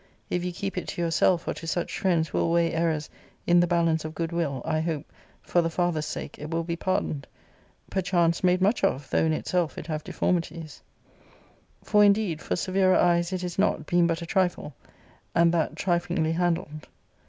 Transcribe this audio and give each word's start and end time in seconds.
If 0.31 0.43
you 0.43 0.51
keep 0.51 0.79
it 0.79 0.87
to 0.87 1.01
yourself, 1.03 1.47
or 1.47 1.53
to 1.53 1.67
such 1.67 1.99
friends 1.99 2.27
who 2.29 2.39
will 2.39 2.51
weigh 2.51 2.73
errors 2.73 3.07
in^ 3.47 3.61
the 3.61 3.67
balance 3.67 4.03
of 4.03 4.15
goodwill, 4.15 4.63
I 4.65 4.79
hope, 4.79 5.05
for 5.43 5.61
the 5.61 5.69
father's 5.69 6.07
sake, 6.07 6.39
it 6.39 6.49
will 6.49 6.63
be 6.63 6.75
pardoned, 6.75 7.27
perchance 7.91 8.43
made 8.43 8.63
much 8.63 8.83
of, 8.83 9.07
though 9.11 9.23
in 9.25 9.31
itself 9.31 9.77
it 9.77 9.85
have 9.85 10.03
deformities; 10.03 10.81
for, 11.83 12.03
indeed, 12.03 12.41
for 12.41 12.55
severer 12.55 12.95
eyes 12.95 13.31
it 13.31 13.43
is 13.43 13.59
not, 13.59 13.85
being 13.85 14.07
but 14.07 14.23
a 14.23 14.25
trifle, 14.25 14.73
and 15.35 15.51
that 15.53 15.75
triflingly 15.75 16.31
handled. 16.31 16.87